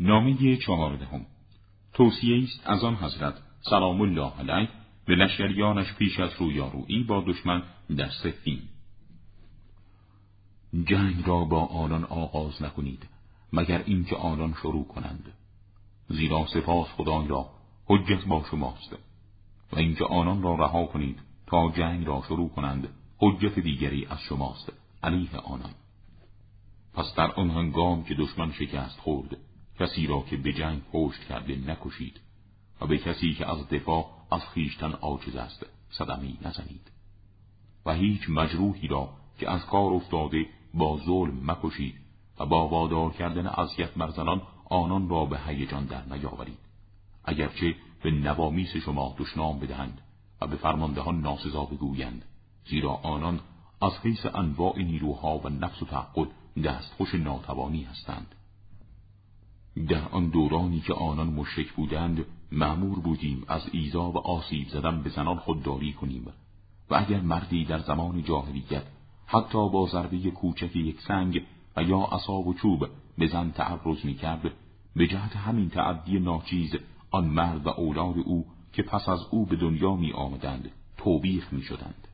نامه 0.00 0.56
چهاردهم. 0.56 1.26
توصیه 1.92 2.42
است 2.42 2.60
از 2.64 2.84
آن 2.84 2.94
حضرت 2.94 3.34
سلام 3.70 4.00
الله 4.00 4.32
علیه 4.38 4.68
به 5.06 5.14
لشکریانش 5.14 5.94
پیش 5.94 6.20
از 6.20 6.30
رویارویی 6.38 7.04
با 7.04 7.24
دشمن 7.26 7.62
در 7.96 8.08
سفین 8.08 8.62
جنگ 10.84 11.26
را 11.26 11.44
با 11.44 11.64
آنان 11.64 12.04
آغاز 12.04 12.62
نکنید 12.62 13.08
مگر 13.52 13.82
اینکه 13.86 14.16
آنان 14.16 14.54
شروع 14.62 14.84
کنند. 14.84 15.32
زیرا 16.08 16.46
سپاس 16.46 16.88
خدای 16.88 17.28
را 17.28 17.50
حجت 17.86 18.24
با 18.24 18.44
شماست. 18.50 18.92
و 19.72 19.78
اینکه 19.78 20.04
آنان 20.04 20.42
را 20.42 20.54
رها 20.54 20.86
کنید 20.86 21.18
تا 21.46 21.72
جنگ 21.76 22.06
را 22.06 22.22
شروع 22.28 22.48
کنند 22.48 22.88
حجت 23.18 23.58
دیگری 23.58 24.06
از 24.06 24.18
شماست. 24.20 24.72
علیه 25.02 25.36
آنان. 25.36 25.74
پس 26.94 27.14
در 27.16 27.30
آن 27.30 27.50
هنگام 27.50 28.04
که 28.04 28.14
دشمن 28.14 28.52
شکست 28.52 29.00
خورد 29.00 29.36
کسی 29.80 30.06
را 30.06 30.20
که 30.20 30.36
به 30.36 30.52
جنگ 30.52 30.82
پشت 30.92 31.24
کرده 31.24 31.56
نکشید 31.56 32.20
و 32.80 32.86
به 32.86 32.98
کسی 32.98 33.34
که 33.34 33.50
از 33.50 33.68
دفاع 33.68 34.10
از 34.30 34.42
خیشتن 34.54 34.92
عاجز 34.92 35.36
است 35.36 35.66
صدمی 35.90 36.38
نزنید 36.42 36.90
و 37.86 37.94
هیچ 37.94 38.20
مجروحی 38.28 38.88
را 38.88 39.08
که 39.38 39.50
از 39.50 39.66
کار 39.66 39.92
افتاده 39.92 40.46
با 40.74 41.00
ظلم 41.06 41.50
مکشید 41.50 41.94
و 42.40 42.46
با 42.46 42.68
وادار 42.68 43.12
کردن 43.12 43.46
اذیت 43.46 43.96
مرزنان 43.96 44.42
آنان 44.64 45.08
را 45.08 45.24
به 45.24 45.38
هیجان 45.46 45.84
در 45.84 46.04
نیاورید. 46.04 46.58
اگرچه 47.24 47.74
به 48.02 48.10
نوامیس 48.10 48.76
شما 48.76 49.14
دشنام 49.18 49.58
بدهند 49.58 50.00
و 50.40 50.46
به 50.46 50.56
فرماندهان 50.56 51.20
ناسزا 51.20 51.64
بگویند 51.64 52.24
زیرا 52.64 52.90
آنان 52.92 53.40
از 53.82 53.92
حیث 54.02 54.26
انواع 54.34 54.78
نیروها 54.78 55.38
و 55.38 55.48
نفس 55.48 55.82
و 55.82 55.86
تعقل 55.86 56.26
دستخوش 56.64 57.14
ناتوانی 57.14 57.82
هستند. 57.82 58.34
در 59.88 60.08
آن 60.08 60.28
دورانی 60.28 60.80
که 60.80 60.94
آنان 60.94 61.26
مشرک 61.26 61.72
بودند 61.72 62.24
معمور 62.52 63.00
بودیم 63.00 63.44
از 63.48 63.62
ایزا 63.72 64.10
و 64.10 64.18
آسیب 64.18 64.68
زدن 64.68 65.02
به 65.02 65.10
زنان 65.10 65.36
خودداری 65.36 65.92
کنیم. 65.92 66.26
و 66.90 66.94
اگر 66.94 67.20
مردی 67.20 67.64
در 67.64 67.78
زمان 67.78 68.22
جاهلیت 68.22 68.82
حتی 69.26 69.68
با 69.70 69.88
ضربه 69.92 70.30
کوچک 70.30 70.76
یک 70.76 71.00
سنگ 71.00 71.42
و 71.76 71.82
یا 71.82 71.98
عصا 71.98 72.32
و 72.32 72.54
چوب 72.54 72.88
به 73.18 73.26
زن 73.26 73.50
تعرض 73.50 74.04
می 74.04 74.14
کرد 74.14 74.52
به 74.96 75.06
جهت 75.06 75.36
همین 75.36 75.68
تعدی 75.68 76.18
ناچیز 76.18 76.74
آن 77.10 77.24
مرد 77.24 77.66
و 77.66 77.68
اولاد 77.68 78.14
او 78.24 78.46
که 78.72 78.82
پس 78.82 79.08
از 79.08 79.20
او 79.30 79.46
به 79.46 79.56
دنیا 79.56 79.94
می 79.94 80.12
آمدند 80.12 80.70
توبیخ 80.96 81.52
می 81.52 81.62
شدند 81.62 82.08